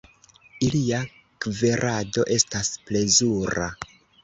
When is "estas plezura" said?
2.39-3.71